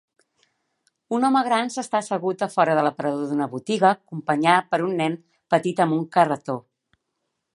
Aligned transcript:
Un 1.17 1.27
home 1.27 1.43
gran 1.47 1.69
s'està 1.73 1.99
assegut 2.03 2.41
a 2.45 2.47
fora 2.53 2.77
de 2.79 2.85
l'aparador 2.87 3.29
d'una 3.33 3.49
botiga 3.53 3.91
acompanyar 3.99 4.57
per 4.73 4.81
un 4.89 4.97
nen 5.03 5.19
petit 5.55 5.83
amb 5.85 5.97
un 6.01 6.05
carretó. 6.17 6.57